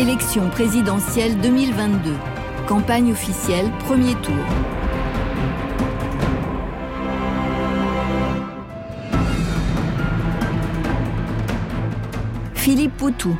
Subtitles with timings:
[0.00, 2.14] Élection présidentielle 2022.
[2.66, 4.32] Campagne officielle, premier tour.
[12.54, 13.36] Philippe Poutou.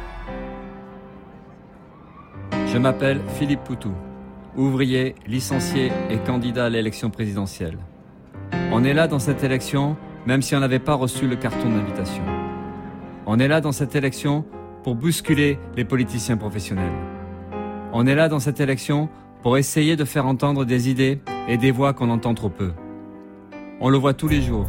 [2.67, 3.95] Je m'appelle Philippe Poutou,
[4.55, 7.79] ouvrier, licencié et candidat à l'élection présidentielle.
[8.71, 9.97] On est là dans cette élection,
[10.27, 12.23] même si on n'avait pas reçu le carton d'invitation.
[13.25, 14.45] On est là dans cette élection
[14.83, 16.93] pour bousculer les politiciens professionnels.
[17.93, 19.09] On est là dans cette élection
[19.43, 22.73] pour essayer de faire entendre des idées et des voix qu'on entend trop peu.
[23.81, 24.69] On le voit tous les jours.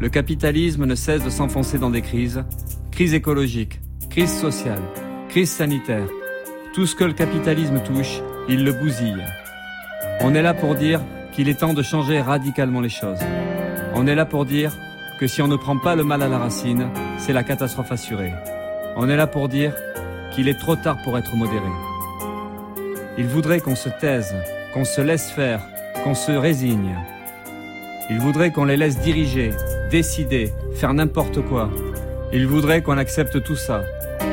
[0.00, 2.44] Le capitalisme ne cesse de s'enfoncer dans des crises,
[2.90, 3.80] crise écologique,
[4.10, 4.82] crise sociale,
[5.28, 6.08] crise sanitaire.
[6.74, 9.24] Tout ce que le capitalisme touche, il le bousille.
[10.20, 11.00] On est là pour dire
[11.32, 13.20] qu'il est temps de changer radicalement les choses.
[13.94, 14.72] On est là pour dire
[15.20, 16.88] que si on ne prend pas le mal à la racine,
[17.18, 18.32] c'est la catastrophe assurée.
[19.00, 19.74] On est là pour dire
[20.32, 21.70] qu'il est trop tard pour être modéré.
[23.16, 24.34] Il voudrait qu'on se taise,
[24.74, 25.60] qu'on se laisse faire,
[26.02, 26.96] qu'on se résigne.
[28.10, 29.52] Il voudrait qu'on les laisse diriger,
[29.92, 31.70] décider, faire n'importe quoi.
[32.32, 33.84] Il voudrait qu'on accepte tout ça,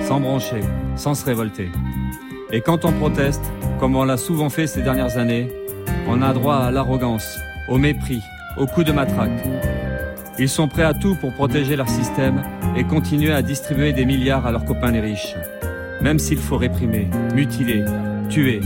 [0.01, 0.61] sans broncher,
[0.95, 1.69] sans se révolter.
[2.51, 3.45] Et quand on proteste,
[3.79, 5.47] comme on l'a souvent fait ces dernières années,
[6.07, 7.37] on a droit à l'arrogance,
[7.69, 8.21] au mépris,
[8.57, 9.43] au coup de matraque.
[10.37, 12.43] Ils sont prêts à tout pour protéger leur système
[12.75, 15.33] et continuer à distribuer des milliards à leurs copains les riches.
[16.01, 17.85] Même s'il faut réprimer, mutiler,
[18.29, 18.59] tuer.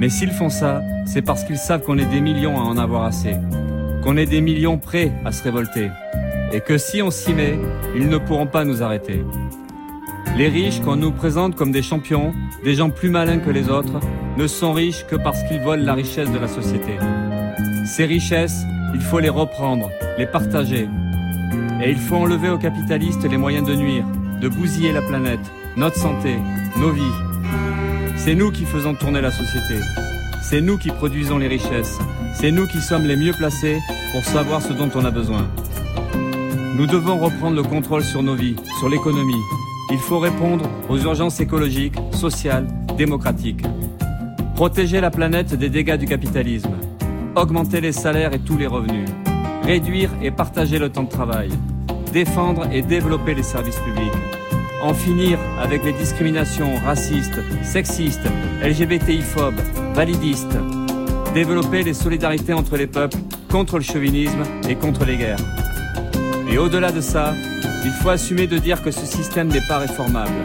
[0.00, 3.04] Mais s'ils font ça, c'est parce qu'ils savent qu'on est des millions à en avoir
[3.04, 3.36] assez.
[4.02, 5.90] Qu'on est des millions prêts à se révolter.
[6.52, 7.56] Et que si on s'y met,
[7.94, 9.24] ils ne pourront pas nous arrêter.
[10.36, 14.00] Les riches, qu'on nous présente comme des champions, des gens plus malins que les autres,
[14.36, 16.96] ne sont riches que parce qu'ils volent la richesse de la société.
[17.86, 18.64] Ces richesses,
[18.94, 20.88] il faut les reprendre, les partager,
[21.82, 24.04] et il faut enlever aux capitalistes les moyens de nuire,
[24.40, 25.40] de bousiller la planète,
[25.76, 26.36] notre santé,
[26.78, 27.02] nos vies.
[28.16, 29.80] C'est nous qui faisons tourner la société.
[30.42, 31.98] C'est nous qui produisons les richesses.
[32.34, 33.80] C'est nous qui sommes les mieux placés
[34.12, 35.48] pour savoir ce dont on a besoin.
[36.76, 39.42] Nous devons reprendre le contrôle sur nos vies, sur l'économie.
[39.90, 42.66] Il faut répondre aux urgences écologiques, sociales,
[42.96, 43.64] démocratiques.
[44.54, 46.74] Protéger la planète des dégâts du capitalisme.
[47.36, 49.08] Augmenter les salaires et tous les revenus
[49.64, 51.48] réduire et partager le temps de travail,
[52.12, 54.12] défendre et développer les services publics,
[54.82, 58.28] en finir avec les discriminations racistes, sexistes,
[58.62, 59.60] LGBTI-phobes,
[59.94, 60.56] validistes,
[61.32, 63.16] développer les solidarités entre les peuples
[63.50, 65.44] contre le chauvinisme et contre les guerres.
[66.50, 67.34] Et au-delà de ça,
[67.84, 70.42] il faut assumer de dire que ce système n'est pas réformable.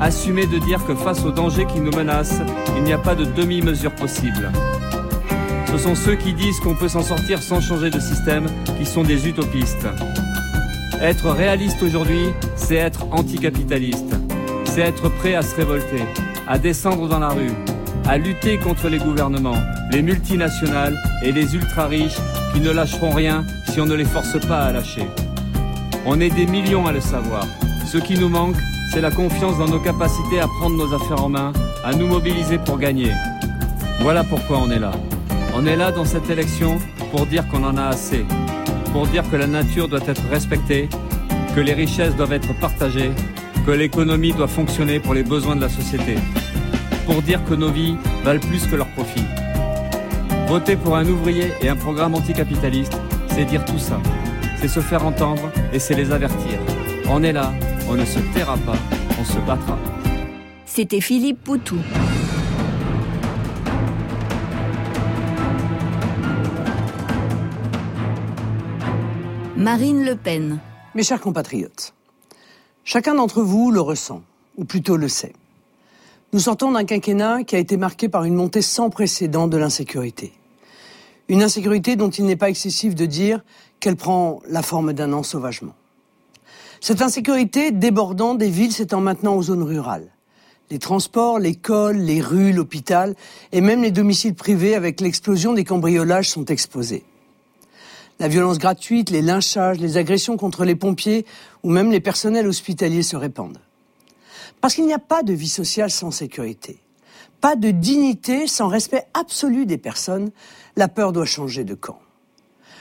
[0.00, 2.42] Assumer de dire que face aux dangers qui nous menacent,
[2.76, 4.52] il n'y a pas de demi-mesure possible.
[5.70, 8.46] Ce sont ceux qui disent qu'on peut s'en sortir sans changer de système
[8.78, 9.86] qui sont des utopistes.
[11.02, 14.16] Être réaliste aujourd'hui, c'est être anticapitaliste.
[14.64, 16.04] C'est être prêt à se révolter,
[16.48, 17.52] à descendre dans la rue,
[18.06, 19.58] à lutter contre les gouvernements,
[19.92, 22.18] les multinationales et les ultra-riches
[22.54, 25.06] qui ne lâcheront rien si on ne les force pas à lâcher.
[26.06, 27.46] On est des millions à le savoir.
[27.84, 28.56] Ce qui nous manque,
[28.90, 31.52] c'est la confiance dans nos capacités à prendre nos affaires en main,
[31.84, 33.12] à nous mobiliser pour gagner.
[34.00, 34.92] Voilà pourquoi on est là.
[35.60, 36.78] On est là dans cette élection
[37.10, 38.24] pour dire qu'on en a assez,
[38.92, 40.88] pour dire que la nature doit être respectée,
[41.56, 43.10] que les richesses doivent être partagées,
[43.66, 46.14] que l'économie doit fonctionner pour les besoins de la société,
[47.06, 49.24] pour dire que nos vies valent plus que leurs profits.
[50.46, 52.96] Voter pour un ouvrier et un programme anticapitaliste,
[53.26, 54.00] c'est dire tout ça,
[54.60, 56.60] c'est se faire entendre et c'est les avertir.
[57.08, 57.52] On est là,
[57.88, 58.78] on ne se taira pas,
[59.20, 59.76] on se battra.
[60.66, 61.78] C'était Philippe Poutou.
[69.58, 70.60] Marine Le Pen.
[70.94, 71.92] Mes chers compatriotes,
[72.84, 74.22] chacun d'entre vous le ressent,
[74.56, 75.32] ou plutôt le sait.
[76.32, 80.32] Nous sortons d'un quinquennat qui a été marqué par une montée sans précédent de l'insécurité.
[81.26, 83.42] Une insécurité dont il n'est pas excessif de dire
[83.80, 85.74] qu'elle prend la forme d'un ensauvagement.
[86.80, 90.12] Cette insécurité débordant des villes s'étend maintenant aux zones rurales.
[90.70, 93.16] Les transports, l'école, les rues, l'hôpital
[93.50, 97.04] et même les domiciles privés avec l'explosion des cambriolages sont exposés.
[98.20, 101.24] La violence gratuite, les lynchages, les agressions contre les pompiers
[101.62, 103.60] ou même les personnels hospitaliers se répandent.
[104.60, 106.78] Parce qu'il n'y a pas de vie sociale sans sécurité,
[107.40, 110.32] pas de dignité sans respect absolu des personnes,
[110.76, 112.00] la peur doit changer de camp.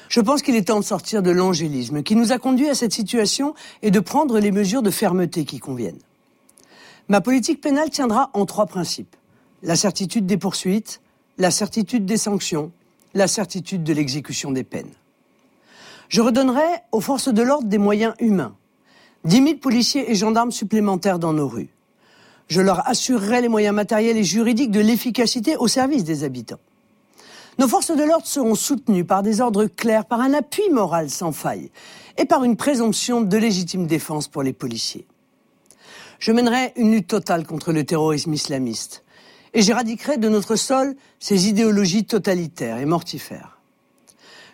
[0.09, 2.93] Je pense qu'il est temps de sortir de l'angélisme qui nous a conduit à cette
[2.93, 3.53] situation
[3.83, 5.99] et de prendre les mesures de fermeté qui conviennent.
[7.09, 9.15] Ma politique pénale tiendra en trois principes.
[9.61, 11.01] La certitude des poursuites,
[11.37, 12.71] la certitude des sanctions,
[13.13, 14.91] la certitude de l'exécution des peines.
[16.09, 18.55] Je redonnerai aux forces de l'ordre des moyens humains.
[19.25, 21.69] 10 000 policiers et gendarmes supplémentaires dans nos rues.
[22.47, 26.59] Je leur assurerai les moyens matériels et juridiques de l'efficacité au service des habitants.
[27.59, 31.31] Nos forces de l'ordre seront soutenues par des ordres clairs, par un appui moral sans
[31.31, 31.71] faille
[32.17, 35.07] et par une présomption de légitime défense pour les policiers.
[36.19, 39.03] Je mènerai une lutte totale contre le terrorisme islamiste
[39.53, 43.56] et j'éradiquerai de notre sol ces idéologies totalitaires et mortifères.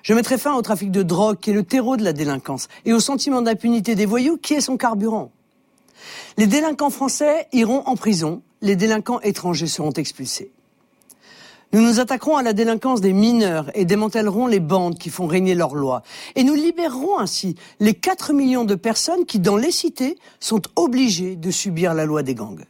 [0.03, 2.91] Je mettrai fin au trafic de drogue qui est le terreau de la délinquance et
[2.91, 5.31] au sentiment d'impunité des voyous qui est son carburant.
[6.37, 10.51] Les délinquants français iront en prison, les délinquants étrangers seront expulsés.
[11.71, 15.55] Nous nous attaquerons à la délinquance des mineurs et démantèlerons les bandes qui font régner
[15.55, 16.03] leurs lois.
[16.35, 21.37] Et nous libérerons ainsi les 4 millions de personnes qui, dans les cités, sont obligées
[21.37, 22.65] de subir la loi des gangs.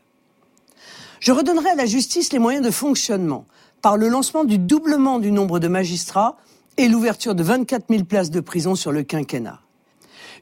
[1.19, 3.45] Je redonnerai à la justice les moyens de fonctionnement
[3.81, 6.37] par le lancement du doublement du nombre de magistrats
[6.77, 9.59] et l'ouverture de 24 000 places de prison sur le quinquennat.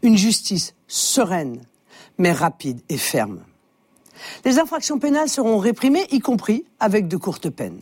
[0.02, 1.62] Une justice sereine,
[2.18, 3.42] mais rapide et ferme.
[4.46, 7.82] Les infractions pénales seront réprimées, y compris avec de courtes peines.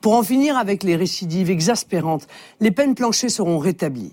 [0.00, 2.26] Pour en finir avec les récidives exaspérantes,
[2.60, 4.12] les peines planchées seront rétablies.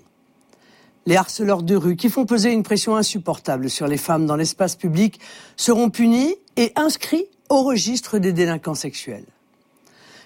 [1.06, 4.76] Les harceleurs de rue qui font peser une pression insupportable sur les femmes dans l'espace
[4.76, 5.20] public
[5.58, 9.26] seront punis et inscrits au registre des délinquants sexuels.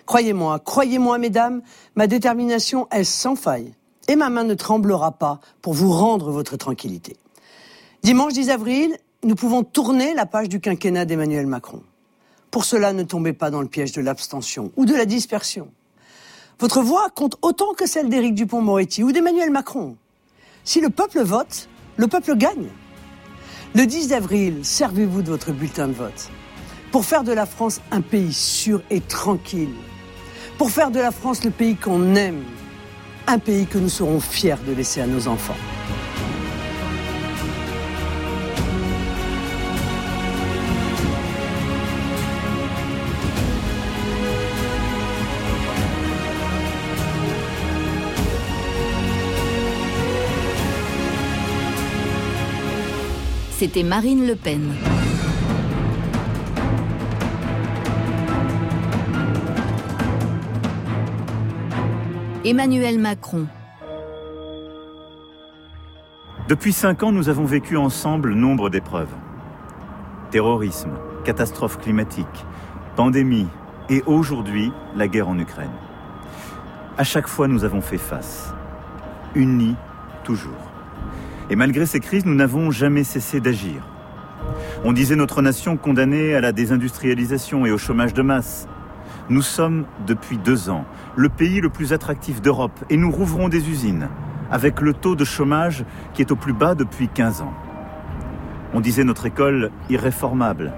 [0.06, 1.62] Croyez-moi, croyez-moi, mesdames,
[1.96, 3.74] ma détermination est sans faille
[4.08, 7.18] et ma main ne tremblera pas pour vous rendre votre tranquillité.
[8.04, 11.82] Dimanche 10 avril, nous pouvons tourner la page du quinquennat d'Emmanuel Macron.
[12.52, 15.70] Pour cela, ne tombez pas dans le piège de l'abstention ou de la dispersion.
[16.60, 19.98] Votre voix compte autant que celle d'Éric Dupont-Moretti ou d'Emmanuel Macron.
[20.64, 21.68] Si le peuple vote,
[21.98, 22.70] le peuple gagne.
[23.74, 26.30] Le 10 avril, servez-vous de votre bulletin de vote
[26.96, 29.76] pour faire de la France un pays sûr et tranquille,
[30.58, 32.44] pour faire de la France le pays qu'on aime,
[33.28, 35.56] un pays que nous serons fiers de laisser à nos enfants.
[53.58, 54.74] C'était Marine Le Pen.
[62.48, 63.48] Emmanuel Macron.
[66.48, 69.10] Depuis cinq ans, nous avons vécu ensemble nombre d'épreuves.
[70.30, 70.92] Terrorisme,
[71.24, 72.46] catastrophe climatique,
[72.96, 73.48] pandémie
[73.90, 75.72] et aujourd'hui la guerre en Ukraine.
[77.00, 78.54] À chaque fois, nous avons fait face.
[79.34, 79.76] Unis
[80.24, 80.72] toujours.
[81.50, 83.82] Et malgré ces crises, nous n'avons jamais cessé d'agir.
[84.84, 88.68] On disait notre nation condamnée à la désindustrialisation et au chômage de masse.
[89.28, 90.86] Nous sommes, depuis deux ans,
[91.16, 94.08] le pays le plus attractif d'Europe et nous rouvrons des usines,
[94.52, 95.84] avec le taux de chômage
[96.14, 97.54] qui est au plus bas depuis 15 ans.
[98.76, 100.74] On disait notre école irréformable.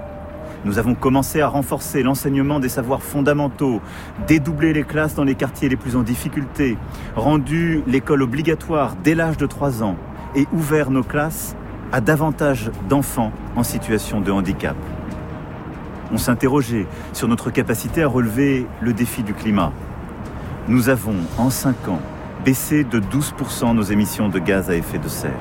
[0.63, 3.81] Nous avons commencé à renforcer l'enseignement des savoirs fondamentaux,
[4.27, 6.77] dédoubler les classes dans les quartiers les plus en difficulté,
[7.17, 9.97] rendu l'école obligatoire dès l'âge de 3 ans
[10.35, 11.57] et ouvert nos classes
[11.91, 14.77] à davantage d'enfants en situation de handicap
[16.11, 19.71] on s'interrogeait sur notre capacité à relever le défi du climat.
[20.67, 22.01] Nous avons, en 5 ans,
[22.43, 25.31] baissé de 12% nos émissions de gaz à effet de serre.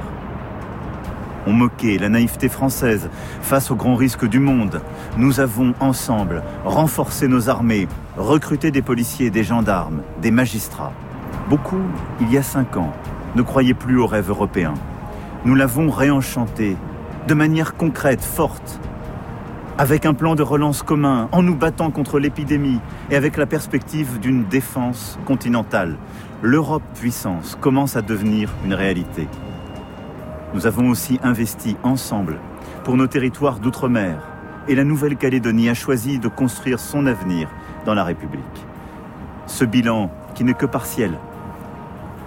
[1.47, 3.09] On moquait la naïveté française
[3.41, 4.81] face aux grands risques du monde.
[5.17, 7.87] Nous avons ensemble renforcé nos armées,
[8.17, 10.93] recruté des policiers, des gendarmes, des magistrats.
[11.49, 11.83] Beaucoup,
[12.21, 12.93] il y a cinq ans,
[13.37, 14.75] ne croyaient plus au rêve européen.
[15.45, 16.76] Nous l'avons réenchanté
[17.29, 18.81] de manière concrète, forte,
[19.78, 22.80] avec un plan de relance commun, en nous battant contre l'épidémie
[23.11, 25.97] et avec la perspective d'une défense continentale.
[26.40, 29.28] L'Europe puissance commence à devenir une réalité.
[30.54, 32.38] Nous avons aussi investi ensemble
[32.85, 34.23] pour nos territoires d'outre-mer
[34.66, 37.49] et la Nouvelle-Calédonie a choisi de construire son avenir
[37.85, 38.66] dans la République.
[39.47, 41.18] Ce bilan, qui n'est que partiel,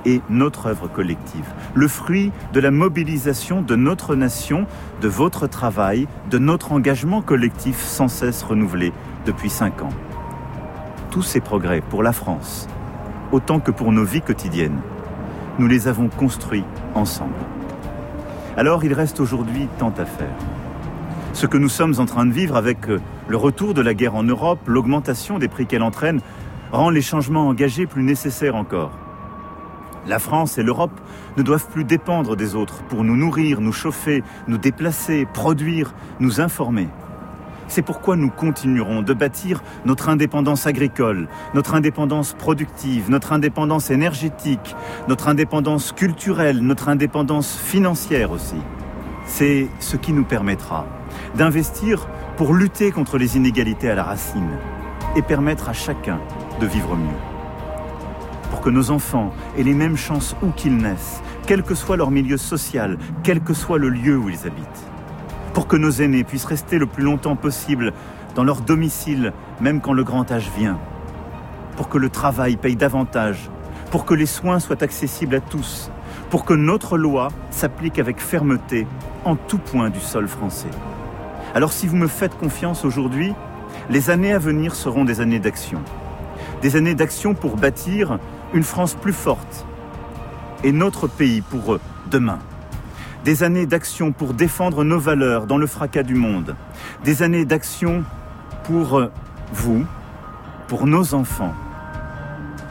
[0.05, 4.65] est notre œuvre collective, le fruit de la mobilisation de notre nation,
[5.01, 8.93] de votre travail, de notre engagement collectif sans cesse renouvelé
[9.25, 9.93] depuis cinq ans.
[11.11, 12.67] Tous ces progrès pour la France,
[13.31, 14.79] autant que pour nos vies quotidiennes,
[15.57, 16.63] nous les avons construits
[16.95, 17.33] ensemble.
[18.57, 20.35] Alors il reste aujourd'hui tant à faire.
[21.33, 24.15] Ce que nous sommes en train de vivre avec euh, le retour de la guerre
[24.15, 26.21] en Europe, l'augmentation des prix qu'elle entraîne,
[26.71, 28.91] rend les changements engagés plus nécessaires encore.
[30.07, 30.99] La France et l'Europe
[31.37, 36.41] ne doivent plus dépendre des autres pour nous nourrir, nous chauffer, nous déplacer, produire, nous
[36.41, 36.87] informer.
[37.67, 44.75] C'est pourquoi nous continuerons de bâtir notre indépendance agricole, notre indépendance productive, notre indépendance énergétique,
[45.07, 48.57] notre indépendance culturelle, notre indépendance financière aussi.
[49.25, 50.87] C'est ce qui nous permettra
[51.35, 54.57] d'investir pour lutter contre les inégalités à la racine
[55.15, 56.19] et permettre à chacun
[56.59, 57.28] de vivre mieux.
[58.49, 62.11] Pour que nos enfants aient les mêmes chances où qu'ils naissent, quel que soit leur
[62.11, 64.85] milieu social, quel que soit le lieu où ils habitent.
[65.53, 67.93] Pour que nos aînés puissent rester le plus longtemps possible
[68.35, 70.79] dans leur domicile, même quand le grand âge vient.
[71.75, 73.49] Pour que le travail paye davantage.
[73.91, 75.91] Pour que les soins soient accessibles à tous.
[76.29, 78.85] Pour que notre loi s'applique avec fermeté
[79.25, 80.69] en tout point du sol français.
[81.55, 83.33] Alors si vous me faites confiance aujourd'hui,
[83.89, 85.81] les années à venir seront des années d'action.
[86.61, 88.19] Des années d'action pour bâtir
[88.53, 89.65] une France plus forte
[90.63, 92.39] et notre pays pour eux, demain.
[93.23, 96.55] Des années d'action pour défendre nos valeurs dans le fracas du monde.
[97.03, 98.03] Des années d'action
[98.63, 99.09] pour
[99.51, 99.85] vous,
[100.67, 101.53] pour nos enfants,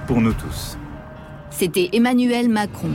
[0.07, 0.79] pour nous tous.
[1.51, 2.91] C'était Emmanuel Macron.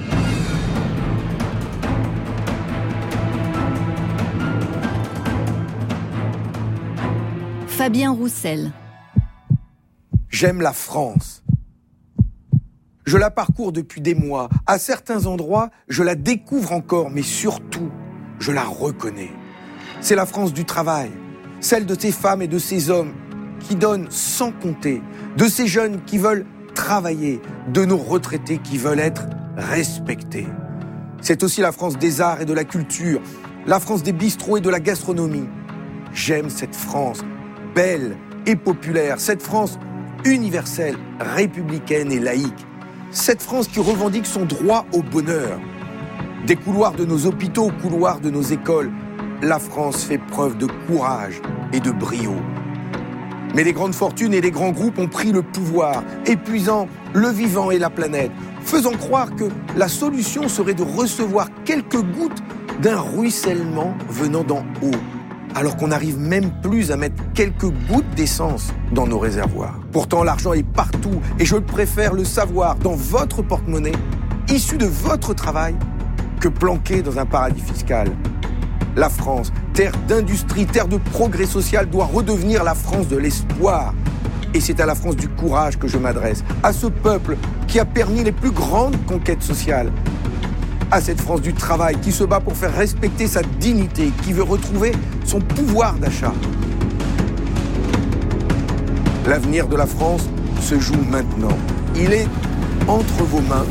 [7.67, 8.71] Fabien Roussel.
[10.29, 11.42] J'aime la France.
[13.05, 14.47] Je la parcours depuis des mois.
[14.65, 17.91] À certains endroits, je la découvre encore, mais surtout,
[18.39, 19.31] je la reconnais.
[19.99, 21.11] C'est la France du travail,
[21.59, 23.13] celle de ces femmes et de ces hommes
[23.59, 25.01] qui donnent sans compter,
[25.35, 26.45] de ces jeunes qui veulent
[26.75, 27.41] travailler,
[27.73, 29.25] de nos retraités qui veulent être
[29.57, 30.47] respectés.
[31.21, 33.21] C'est aussi la France des arts et de la culture,
[33.65, 35.47] la France des bistrots et de la gastronomie.
[36.13, 37.21] J'aime cette France
[37.75, 39.77] belle et populaire, cette France
[40.25, 42.65] universelle, républicaine et laïque,
[43.13, 45.59] cette France qui revendique son droit au bonheur.
[46.47, 48.91] Des couloirs de nos hôpitaux aux couloirs de nos écoles,
[49.41, 51.39] la France fait preuve de courage
[51.71, 52.33] et de brio.
[53.55, 57.69] Mais les grandes fortunes et les grands groupes ont pris le pouvoir, épuisant le vivant
[57.69, 59.45] et la planète, faisant croire que
[59.77, 62.41] la solution serait de recevoir quelques gouttes
[62.81, 64.97] d'un ruissellement venant d'en haut
[65.55, 69.79] alors qu'on n'arrive même plus à mettre quelques gouttes d'essence dans nos réservoirs.
[69.91, 73.93] Pourtant, l'argent est partout et je préfère le savoir dans votre porte-monnaie,
[74.49, 75.75] issu de votre travail,
[76.39, 78.09] que planqué dans un paradis fiscal.
[78.95, 83.93] La France, terre d'industrie, terre de progrès social, doit redevenir la France de l'espoir.
[84.53, 87.85] Et c'est à la France du courage que je m'adresse, à ce peuple qui a
[87.85, 89.91] permis les plus grandes conquêtes sociales,
[90.93, 94.43] à cette France du travail qui se bat pour faire respecter sa dignité, qui veut
[94.43, 94.91] retrouver
[95.25, 96.33] son pouvoir d'achat.
[99.25, 100.29] L'avenir de la France
[100.61, 101.57] se joue maintenant.
[101.95, 102.27] Il est
[102.87, 103.65] entre vos mains.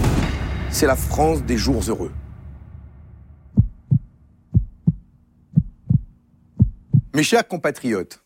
[0.72, 2.10] C'est la France des jours heureux.
[7.14, 8.20] Mes chers compatriotes,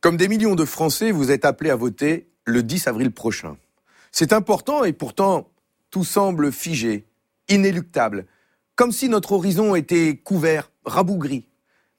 [0.00, 3.56] comme des millions de Français, vous êtes appelés à voter le 10 avril prochain.
[4.12, 5.48] C'est important et pourtant
[5.90, 7.08] tout semble figé,
[7.48, 8.26] inéluctable,
[8.76, 11.46] comme si notre horizon était couvert, rabougri.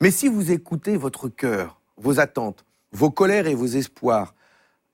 [0.02, 4.36] Mais si vous écoutez votre cœur, vos attentes, vos colères et vos espoirs,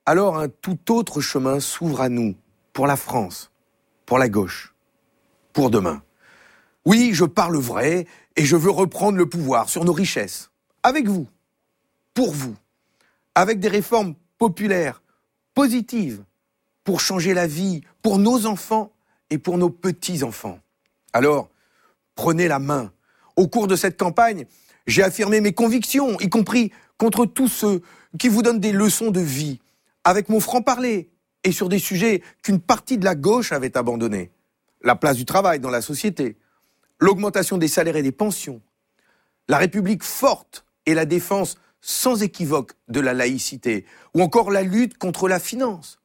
[0.06, 2.34] alors un tout autre chemin s'ouvre à nous,
[2.72, 3.50] pour la France,
[4.06, 4.74] pour la gauche,
[5.52, 6.02] pour demain.
[6.84, 8.06] Oui, je parle vrai
[8.36, 10.50] et je veux reprendre le pouvoir sur nos richesses,
[10.82, 11.26] avec vous,
[12.14, 12.56] pour vous,
[13.34, 15.02] avec des réformes populaires,
[15.54, 16.24] positives,
[16.84, 18.92] pour changer la vie, pour nos enfants
[19.32, 20.60] et pour nos petits-enfants.
[21.14, 21.48] Alors,
[22.14, 22.92] prenez la main.
[23.34, 24.44] Au cours de cette campagne,
[24.86, 27.80] j'ai affirmé mes convictions, y compris contre tous ceux
[28.18, 29.58] qui vous donnent des leçons de vie,
[30.04, 31.08] avec mon franc-parler,
[31.44, 34.32] et sur des sujets qu'une partie de la gauche avait abandonnés.
[34.82, 36.36] La place du travail dans la société,
[37.00, 38.60] l'augmentation des salaires et des pensions,
[39.48, 44.98] la République forte et la défense sans équivoque de la laïcité, ou encore la lutte
[44.98, 46.01] contre la finance.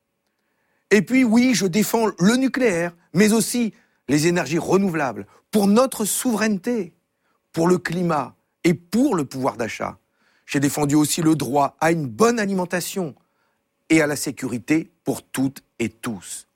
[0.91, 3.73] Et puis oui, je défends le nucléaire, mais aussi
[4.07, 6.93] les énergies renouvelables, pour notre souveraineté,
[7.51, 9.97] pour le climat et pour le pouvoir d'achat.
[10.45, 13.15] J'ai défendu aussi le droit à une bonne alimentation
[13.89, 16.47] et à la sécurité pour toutes et tous.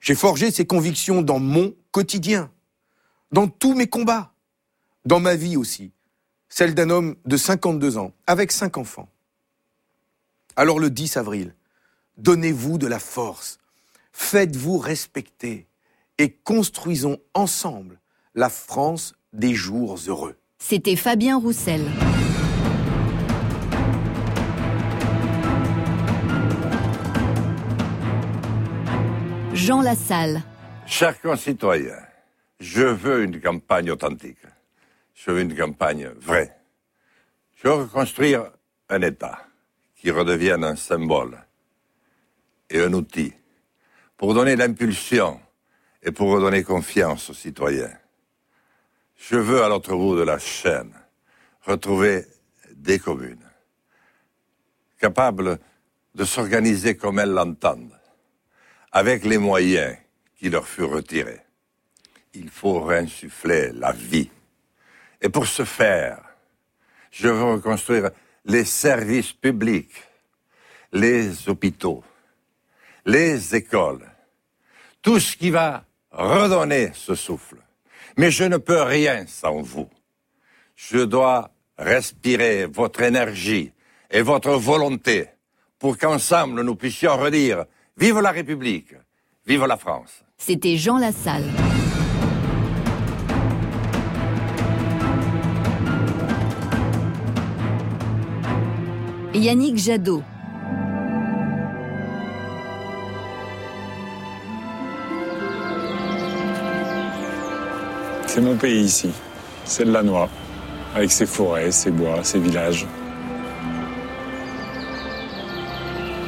[0.00, 2.50] J'ai forgé ces convictions dans mon quotidien,
[3.32, 4.32] dans tous mes combats,
[5.04, 5.92] dans ma vie aussi,
[6.48, 9.08] celle d'un homme de 52 ans, avec cinq enfants.
[10.56, 11.54] Alors le 10 avril,
[12.18, 13.60] Donnez-vous de la force,
[14.12, 15.68] faites-vous respecter
[16.18, 18.00] et construisons ensemble
[18.34, 20.34] la France des jours heureux.
[20.58, 21.86] C'était Fabien Roussel.
[29.54, 30.42] Jean Lassalle.
[30.86, 32.02] Chers concitoyens,
[32.58, 34.38] je veux une campagne authentique.
[35.14, 36.58] Je veux une campagne vraie.
[37.54, 38.50] Je veux reconstruire
[38.88, 39.38] un État
[39.94, 41.38] qui redevienne un symbole
[42.70, 43.32] et un outil
[44.16, 45.40] pour donner l'impulsion
[46.02, 47.96] et pour redonner confiance aux citoyens.
[49.16, 50.92] Je veux à l'autre bout de la chaîne
[51.62, 52.24] retrouver
[52.72, 53.46] des communes,
[55.00, 55.58] capables
[56.14, 57.98] de s'organiser comme elles l'entendent,
[58.92, 59.96] avec les moyens
[60.36, 61.40] qui leur furent retirés.
[62.34, 64.30] Il faut réinsuffler la vie.
[65.20, 66.22] Et pour ce faire,
[67.10, 68.10] je veux reconstruire
[68.44, 70.04] les services publics,
[70.92, 72.04] les hôpitaux,
[73.08, 74.06] les écoles,
[75.00, 77.56] tout ce qui va redonner ce souffle.
[78.18, 79.88] Mais je ne peux rien sans vous.
[80.76, 83.72] Je dois respirer votre énergie
[84.10, 85.26] et votre volonté
[85.78, 87.64] pour qu'ensemble nous puissions redire
[87.96, 88.94] Vive la République,
[89.46, 90.22] vive la France.
[90.36, 91.50] C'était Jean Lassalle.
[99.32, 100.22] Yannick Jadot.
[108.38, 109.10] C'est mon pays ici.
[109.64, 110.28] C'est de la noix,
[110.94, 112.86] avec ses forêts, ses bois, ses villages.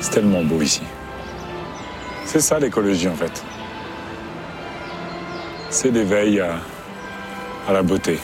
[0.01, 0.83] C'est tellement beau ici.
[2.25, 3.45] C'est ça l'écologie en fait.
[5.71, 6.59] C'est l'éveil à,
[7.73, 8.19] la beauté.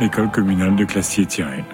[0.00, 1.64] L'école communale de Classier-Thierry.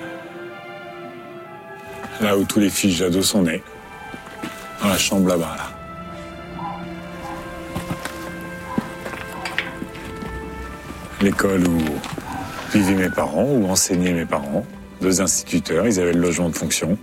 [2.23, 3.62] Là où tous les fils Jadot sont nés.
[4.81, 5.71] Dans la chambre là-bas, là.
[11.21, 11.79] L'école où
[12.73, 14.65] vivaient mes parents, où enseignaient mes parents.
[15.03, 16.97] Deux instituteurs, ils avaient le logement de fonction.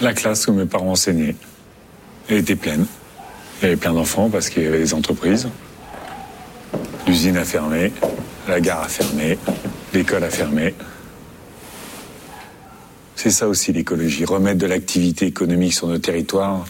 [0.00, 1.34] La classe où mes parents enseignaient,
[2.28, 2.86] était pleine.
[3.60, 5.48] Il y avait plein d'enfants parce qu'il y avait des entreprises.
[7.06, 7.92] L'usine a fermé,
[8.46, 9.38] la gare a fermé,
[9.94, 10.74] l'école a fermé.
[13.16, 16.66] C'est ça aussi l'écologie, remettre de l'activité économique sur nos territoires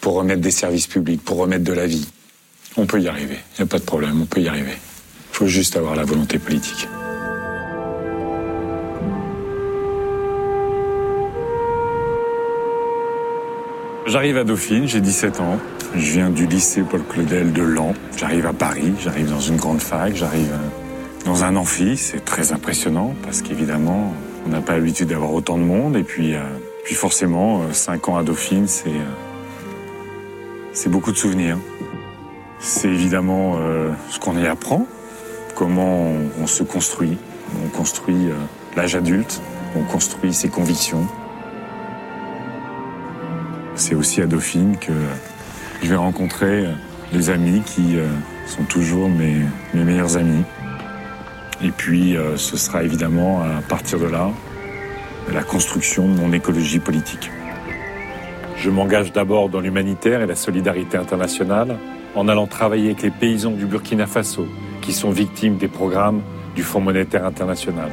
[0.00, 2.08] pour remettre des services publics, pour remettre de la vie.
[2.78, 4.72] On peut y arriver, il n'y a pas de problème, on peut y arriver.
[4.72, 6.88] Il faut juste avoir la volonté politique.
[14.06, 15.58] J'arrive à Dauphine, j'ai 17 ans.
[15.94, 17.94] Je viens du lycée Paul Claudel de Lens.
[18.16, 21.96] J'arrive à Paris, j'arrive dans une grande fac, j'arrive euh, dans un amphi.
[21.96, 24.14] C'est très impressionnant parce qu'évidemment,
[24.46, 25.96] on n'a pas l'habitude d'avoir autant de monde.
[25.96, 26.40] Et puis, euh,
[26.84, 28.90] puis forcément, 5 euh, ans à Dauphine, c'est
[30.72, 31.58] c'est beaucoup de souvenirs.
[32.58, 33.58] C'est évidemment
[34.08, 34.86] ce qu'on y apprend,
[35.54, 37.18] comment on, se construit.
[37.62, 38.30] On construit
[38.74, 39.42] l'âge adulte,
[39.76, 41.06] on construit ses convictions.
[43.74, 44.92] C'est aussi à Dauphine que
[45.82, 46.68] je vais rencontrer
[47.12, 47.96] des amis qui
[48.46, 49.42] sont toujours mes,
[49.74, 50.44] mes meilleurs amis.
[51.64, 54.30] Et puis, euh, ce sera évidemment à partir de là
[55.32, 57.30] la construction de mon écologie politique.
[58.56, 61.78] Je m'engage d'abord dans l'humanitaire et la solidarité internationale
[62.14, 64.46] en allant travailler avec les paysans du Burkina Faso
[64.80, 66.22] qui sont victimes des programmes
[66.54, 67.90] du Fonds monétaire international.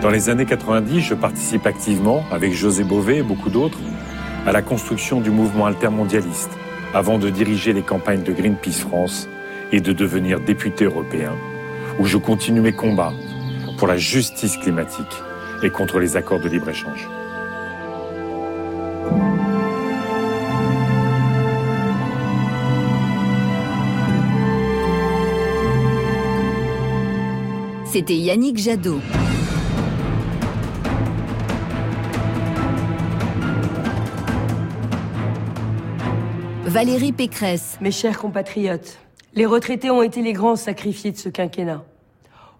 [0.00, 3.78] Dans les années 90, je participe activement, avec José Bové et beaucoup d'autres,
[4.46, 6.50] à la construction du mouvement altermondialiste,
[6.94, 9.28] avant de diriger les campagnes de Greenpeace France
[9.72, 11.32] et de devenir député européen
[11.98, 13.12] où je continue mes combats
[13.78, 15.22] pour la justice climatique
[15.62, 17.08] et contre les accords de libre-échange.
[27.94, 29.00] C'était Yannick Jadot.
[36.64, 37.78] Valérie Pécresse.
[37.80, 38.98] Mes chers compatriotes,
[39.36, 41.84] les retraités ont été les grands sacrifiés de ce quinquennat.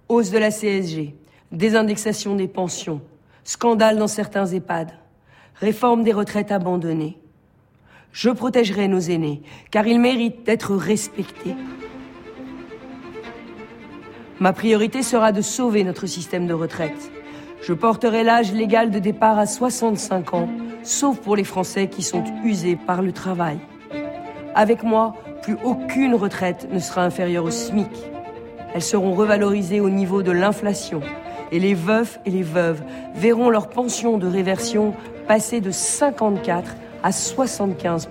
[0.09, 1.15] Hausse de la CSG,
[1.53, 3.01] désindexation des pensions,
[3.45, 4.93] scandale dans certains EHPAD,
[5.55, 7.17] réforme des retraites abandonnées.
[8.13, 11.55] Je protégerai nos aînés, car ils méritent d'être respectés.
[14.41, 17.11] Ma priorité sera de sauver notre système de retraite.
[17.63, 20.49] Je porterai l'âge légal de départ à 65 ans,
[20.83, 23.59] sauf pour les Français qui sont usés par le travail.
[24.55, 27.91] Avec moi, plus aucune retraite ne sera inférieure au SMIC.
[28.75, 31.03] Elles seront revalorisées au niveau de l'inflation
[31.53, 32.83] et les veufs et les veuves
[33.15, 34.95] verront leur pension de réversion
[35.29, 38.09] passer de 54 à 75%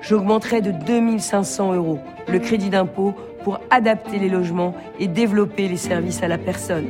[0.00, 6.24] J'augmenterai de 2500 euros le crédit d'impôt pour adapter les logements et développer les services
[6.24, 6.88] à la personne.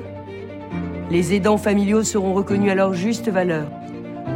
[1.11, 3.67] Les aidants familiaux seront reconnus à leur juste valeur.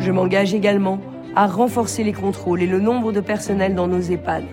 [0.00, 0.98] Je m'engage également
[1.34, 4.44] à renforcer les contrôles et le nombre de personnel dans nos EHPAD.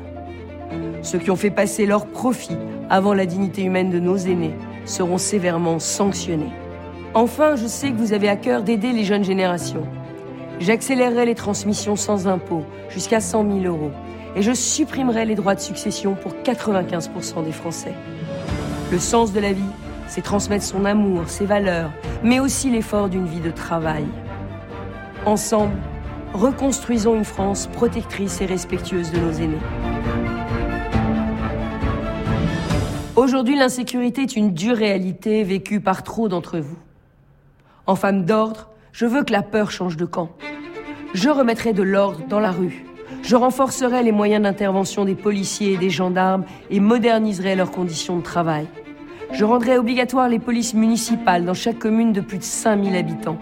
[1.04, 2.58] Ceux qui ont fait passer leur profit
[2.90, 6.54] avant la dignité humaine de nos aînés seront sévèrement sanctionnés.
[7.14, 9.86] Enfin, je sais que vous avez à cœur d'aider les jeunes générations.
[10.60, 13.92] J'accélérerai les transmissions sans impôt jusqu'à 100 000 euros
[14.36, 17.94] et je supprimerai les droits de succession pour 95% des Français.
[18.92, 19.62] Le sens de la vie,
[20.08, 21.92] c'est transmettre son amour, ses valeurs,
[22.24, 24.06] mais aussi l'effort d'une vie de travail.
[25.26, 25.78] Ensemble,
[26.34, 30.33] reconstruisons une France protectrice et respectueuse de nos aînés.
[33.16, 36.80] Aujourd'hui, l'insécurité est une dure réalité vécue par trop d'entre vous.
[37.86, 40.32] En femme d'ordre, je veux que la peur change de camp.
[41.14, 42.84] Je remettrai de l'ordre dans la rue.
[43.22, 48.24] Je renforcerai les moyens d'intervention des policiers et des gendarmes et moderniserai leurs conditions de
[48.24, 48.66] travail.
[49.32, 53.38] Je rendrai obligatoire les polices municipales dans chaque commune de plus de 5000 habitants.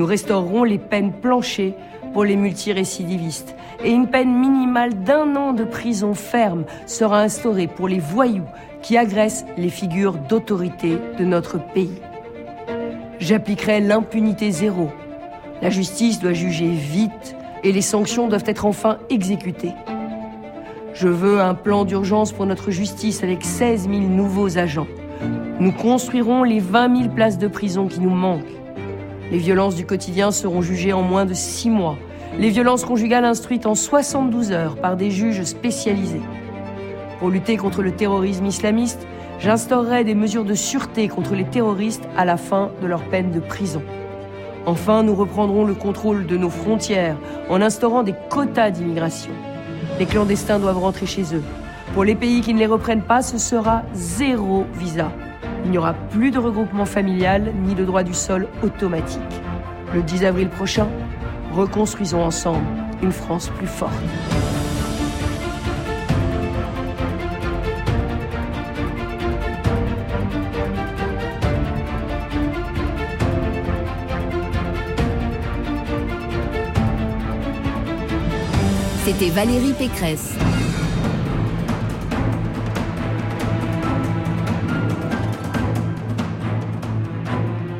[0.00, 1.74] Nous restaurerons les peines planchées
[2.12, 7.88] pour les multirécidivistes et une peine minimale d'un an de prison ferme sera instaurée pour
[7.88, 8.46] les voyous
[8.82, 12.00] qui agressent les figures d'autorité de notre pays.
[13.18, 14.90] J'appliquerai l'impunité zéro.
[15.62, 19.72] La justice doit juger vite et les sanctions doivent être enfin exécutées.
[20.92, 24.86] Je veux un plan d'urgence pour notre justice avec 16 000 nouveaux agents.
[25.58, 28.42] Nous construirons les 20 000 places de prison qui nous manquent.
[29.30, 31.96] Les violences du quotidien seront jugées en moins de 6 mois.
[32.36, 36.20] Les violences conjugales instruites en 72 heures par des juges spécialisés.
[37.20, 39.06] Pour lutter contre le terrorisme islamiste,
[39.38, 43.38] j'instaurerai des mesures de sûreté contre les terroristes à la fin de leur peine de
[43.38, 43.82] prison.
[44.66, 47.16] Enfin, nous reprendrons le contrôle de nos frontières
[47.48, 49.32] en instaurant des quotas d'immigration.
[50.00, 51.42] Les clandestins doivent rentrer chez eux.
[51.92, 55.12] Pour les pays qui ne les reprennent pas, ce sera zéro visa.
[55.64, 59.20] Il n'y aura plus de regroupement familial ni de droit du sol automatique.
[59.94, 60.88] Le 10 avril prochain,
[61.54, 62.66] reconstruisons ensemble
[63.02, 63.92] une France plus forte.
[79.04, 80.34] C'était Valérie Pécresse.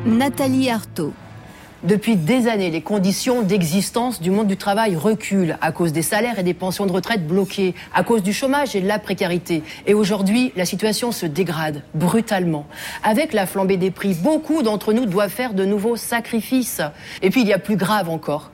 [0.05, 1.13] Nathalie Arthaud.
[1.85, 6.39] Depuis des années, les conditions d'existence du monde du travail reculent à cause des salaires
[6.39, 9.61] et des pensions de retraite bloquées, à cause du chômage et de la précarité.
[9.85, 12.65] Et aujourd'hui, la situation se dégrade brutalement.
[13.03, 16.81] Avec la flambée des prix, beaucoup d'entre nous doivent faire de nouveaux sacrifices.
[17.21, 18.51] Et puis il y a plus grave encore.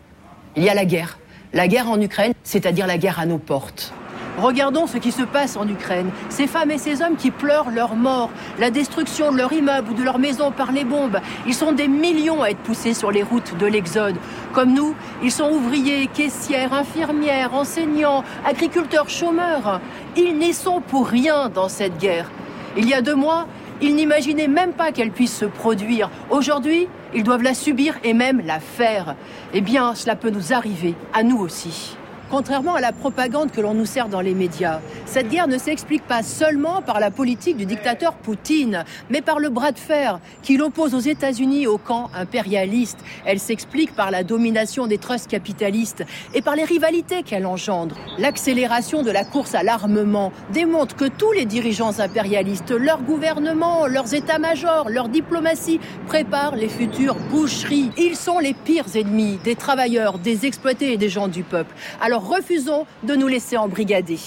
[0.57, 1.17] Il y a la guerre
[1.53, 3.93] la guerre en Ukraine, c'est-à-dire la guerre à nos portes.
[4.37, 6.09] Regardons ce qui se passe en Ukraine.
[6.29, 9.93] Ces femmes et ces hommes qui pleurent leur mort, la destruction de leur immeuble ou
[9.93, 11.19] de leur maison par les bombes.
[11.45, 14.15] Ils sont des millions à être poussés sur les routes de l'Exode.
[14.53, 19.81] Comme nous, ils sont ouvriers, caissières, infirmières, enseignants, agriculteurs, chômeurs.
[20.15, 22.31] Ils n'y sont pour rien dans cette guerre.
[22.77, 23.47] Il y a deux mois,
[23.81, 26.09] ils n'imaginaient même pas qu'elle puisse se produire.
[26.29, 29.15] Aujourd'hui, ils doivent la subir et même la faire.
[29.53, 31.97] Eh bien, cela peut nous arriver, à nous aussi.
[32.31, 36.07] Contrairement à la propagande que l'on nous sert dans les médias, cette guerre ne s'explique
[36.07, 40.55] pas seulement par la politique du dictateur Poutine, mais par le bras de fer qui
[40.55, 42.99] l'oppose aux États-Unis au camp impérialiste.
[43.25, 47.97] Elle s'explique par la domination des trusts capitalistes et par les rivalités qu'elle engendre.
[48.17, 54.13] L'accélération de la course à l'armement démontre que tous les dirigeants impérialistes, leurs gouvernements, leurs
[54.13, 57.91] états-majors, leur diplomatie préparent les futures boucheries.
[57.97, 61.75] Ils sont les pires ennemis des travailleurs, des exploités et des gens du peuple.
[61.99, 64.19] Alors refusons de nous laisser embrigader.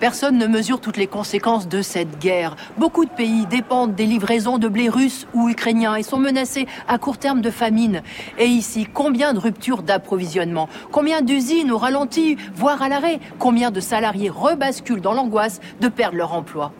[0.00, 2.54] Personne ne mesure toutes les conséquences de cette guerre.
[2.76, 6.98] Beaucoup de pays dépendent des livraisons de blé russe ou ukrainien et sont menacés à
[6.98, 8.02] court terme de famine.
[8.38, 10.68] Et ici, combien de ruptures d'approvisionnement?
[10.92, 13.18] Combien d'usines au ralenti, voire à l'arrêt?
[13.40, 16.72] Combien de salariés rebasculent dans l'angoisse de perdre leur emploi?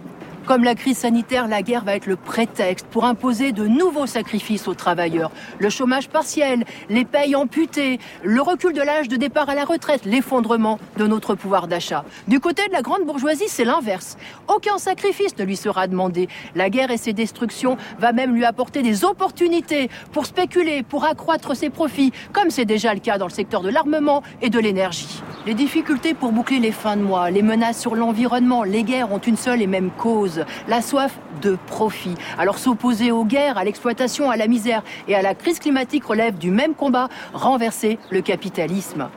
[0.48, 4.66] Comme la crise sanitaire, la guerre va être le prétexte pour imposer de nouveaux sacrifices
[4.66, 5.30] aux travailleurs.
[5.58, 10.06] Le chômage partiel, les payes amputées, le recul de l'âge de départ à la retraite,
[10.06, 12.02] l'effondrement de notre pouvoir d'achat.
[12.28, 14.16] Du côté de la grande bourgeoisie, c'est l'inverse.
[14.48, 16.30] Aucun sacrifice ne lui sera demandé.
[16.54, 21.54] La guerre et ses destructions va même lui apporter des opportunités pour spéculer, pour accroître
[21.54, 25.22] ses profits, comme c'est déjà le cas dans le secteur de l'armement et de l'énergie.
[25.44, 29.18] Les difficultés pour boucler les fins de mois, les menaces sur l'environnement, les guerres ont
[29.18, 30.37] une seule et même cause
[30.68, 32.14] la soif de profit.
[32.38, 36.38] Alors s'opposer aux guerres, à l'exploitation, à la misère et à la crise climatique relève
[36.38, 39.08] du même combat, renverser le capitalisme.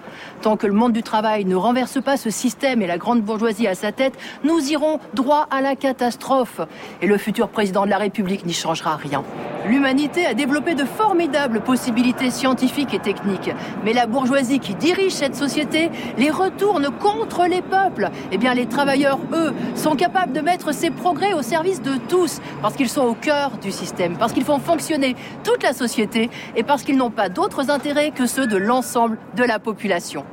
[0.42, 3.68] Tant que le monde du travail ne renverse pas ce système et la grande bourgeoisie
[3.68, 6.62] à sa tête, nous irons droit à la catastrophe.
[7.02, 9.24] Et le futur président de la République n'y changera rien.
[9.68, 13.52] L'humanité a développé de formidables possibilités scientifiques et techniques.
[13.86, 18.10] Mais la bourgeoisie qui dirige cette société les retourne contre les peuples.
[18.32, 22.76] Eh bien, les travailleurs, eux, sont capables de mettre ces au service de tous, parce
[22.76, 26.84] qu'ils sont au cœur du système, parce qu'ils font fonctionner toute la société et parce
[26.84, 30.26] qu'ils n'ont pas d'autres intérêts que ceux de l'ensemble de la population.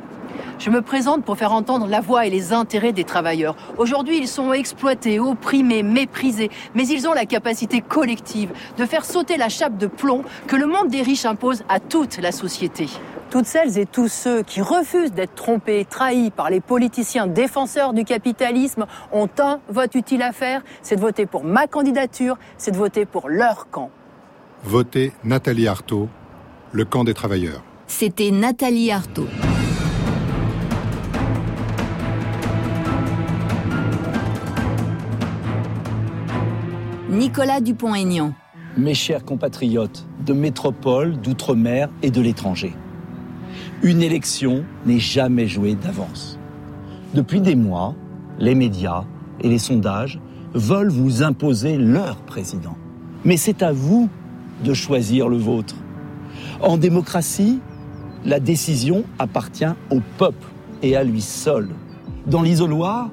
[0.59, 3.55] Je me présente pour faire entendre la voix et les intérêts des travailleurs.
[3.77, 9.37] Aujourd'hui, ils sont exploités, opprimés, méprisés, mais ils ont la capacité collective de faire sauter
[9.37, 12.89] la chape de plomb que le monde des riches impose à toute la société.
[13.31, 18.05] Toutes celles et tous ceux qui refusent d'être trompés, trahis par les politiciens défenseurs du
[18.05, 22.79] capitalisme ont un vote utile à faire, c'est de voter pour ma candidature, c'est de
[22.79, 23.91] voter pour leur camp.
[24.65, 26.09] Votez Nathalie Arthaud,
[26.73, 27.63] le camp des travailleurs.
[27.87, 29.29] C'était Nathalie Arthaud.
[37.11, 38.35] Nicolas Dupont-Aignan.
[38.77, 42.75] Mes chers compatriotes de métropole, d'outre-mer et de l'étranger,
[43.83, 46.39] une élection n'est jamais jouée d'avance.
[47.15, 47.95] Depuis des mois,
[48.39, 49.05] les médias
[49.41, 50.21] et les sondages
[50.53, 52.77] veulent vous imposer leur président.
[53.25, 54.11] Mais c'est à vous
[54.63, 55.77] de choisir le vôtre.
[56.61, 57.61] En démocratie,
[58.27, 60.47] la décision appartient au peuple
[60.83, 61.71] et à lui seul.
[62.27, 63.09] Dans l'isoloir,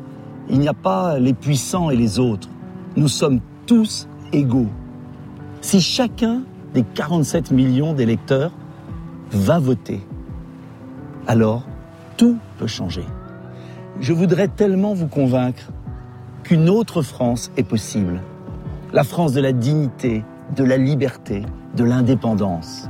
[0.49, 2.49] il n'y a pas les puissants et les autres.
[2.97, 4.69] Nous sommes tous égaux.
[5.61, 8.51] Si chacun des 47 millions d'électeurs
[9.31, 10.01] va voter,
[11.27, 11.63] alors
[12.17, 13.05] tout peut changer.
[13.99, 15.71] Je voudrais tellement vous convaincre
[16.43, 18.21] qu'une autre France est possible.
[18.93, 20.23] La France de la dignité,
[20.55, 21.43] de la liberté,
[21.75, 22.87] de l'indépendance.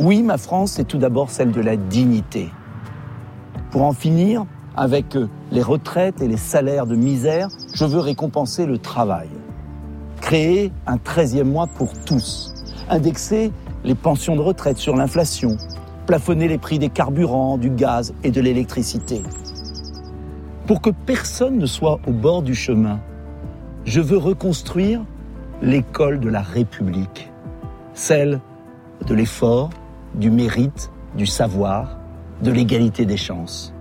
[0.00, 2.50] Oui, ma France, c'est tout d'abord celle de la dignité.
[3.70, 4.44] Pour en finir
[4.76, 5.16] avec
[5.52, 9.28] les retraites et les salaires de misère, je veux récompenser le travail
[10.28, 12.52] créer un 13e mois pour tous,
[12.90, 13.50] indexer
[13.82, 15.56] les pensions de retraite sur l'inflation,
[16.04, 19.22] plafonner les prix des carburants, du gaz et de l'électricité.
[20.66, 23.00] Pour que personne ne soit au bord du chemin,
[23.86, 25.00] je veux reconstruire
[25.62, 27.30] l'école de la République,
[27.94, 28.38] celle
[29.06, 29.70] de l'effort,
[30.14, 31.96] du mérite, du savoir,
[32.42, 33.72] de l'égalité des chances.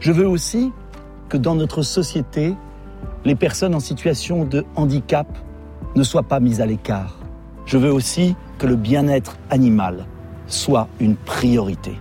[0.00, 0.72] Je veux aussi
[1.28, 2.54] que dans notre société,
[3.26, 5.26] les personnes en situation de handicap
[5.94, 7.18] ne soit pas mise à l'écart.
[7.66, 10.06] Je veux aussi que le bien-être animal
[10.46, 11.98] soit une priorité.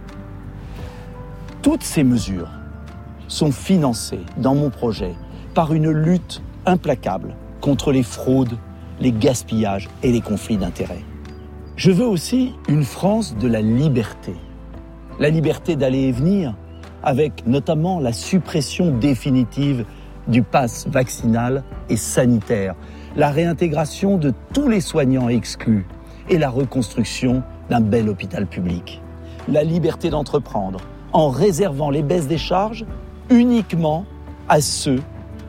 [1.62, 2.50] Toutes ces mesures
[3.28, 5.14] sont financées dans mon projet
[5.54, 8.58] par une lutte implacable contre les fraudes,
[9.00, 11.04] les gaspillages et les conflits d'intérêts.
[11.76, 14.36] Je veux aussi une France de la liberté.
[15.20, 16.56] La liberté d'aller et venir,
[17.04, 19.86] avec notamment la suppression définitive
[20.28, 22.76] du pass vaccinal et sanitaire,
[23.16, 25.86] la réintégration de tous les soignants exclus
[26.30, 29.02] et la reconstruction d'un bel hôpital public.
[29.48, 30.80] La liberté d'entreprendre
[31.14, 32.86] en réservant les baisses des charges
[33.30, 34.06] uniquement
[34.48, 35.02] à ceux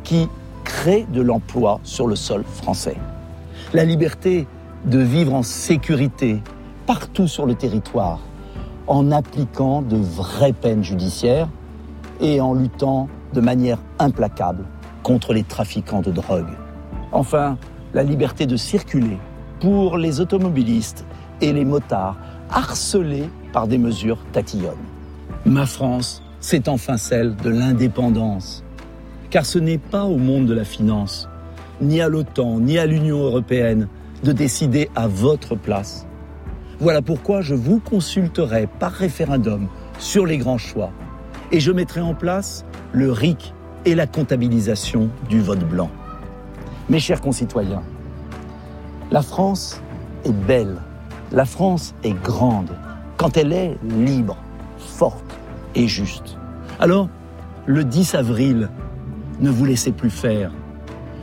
[0.03, 0.29] qui
[0.65, 2.97] créent de l'emploi sur le sol français.
[3.73, 4.47] La liberté
[4.85, 6.43] de vivre en sécurité
[6.87, 8.21] partout sur le territoire
[8.89, 11.49] en appliquant de vraies peines judiciaires
[12.21, 14.65] et en luttant de manière implacable
[15.03, 16.51] contre les trafiquants de drogue.
[17.13, 17.59] Enfin,
[17.95, 19.19] la liberté de circuler
[19.61, 21.05] pour les automobilistes
[21.41, 22.17] et les motards
[22.51, 24.75] harcelés par des mesures tatillonnes.
[25.45, 28.65] Ma France, c'est enfin celle de l'indépendance.
[29.31, 31.29] Car ce n'est pas au monde de la finance,
[31.81, 33.89] ni à l'OTAN, ni à l'Union européenne,
[34.25, 36.07] de décider à votre place.
[36.81, 40.91] Voilà pourquoi je vous consulterai par référendum sur les grands choix
[41.51, 45.91] et je mettrai en place le RIC et la comptabilisation du vote blanc.
[46.93, 47.83] Mes chers concitoyens,
[49.11, 49.81] la France
[50.27, 50.77] est belle,
[51.33, 52.69] la France est grande
[53.17, 54.37] quand elle est libre,
[54.77, 55.25] forte
[55.75, 56.37] et juste.
[56.79, 57.09] Alors,
[57.65, 58.69] le 10 avril,
[59.41, 60.53] ne vous laissez plus faire.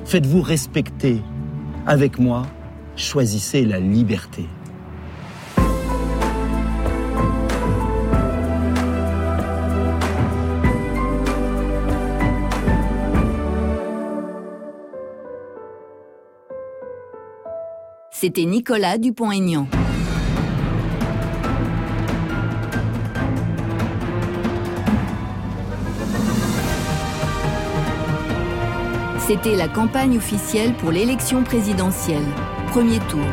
[0.05, 1.21] Faites-vous respecter.
[1.86, 2.47] Avec moi,
[2.95, 4.47] choisissez la liberté.
[18.21, 19.65] C'était Nicolas Dupont-Aignan.
[29.25, 32.25] C'était la campagne officielle pour l'élection présidentielle.
[32.73, 33.23] Premier tour.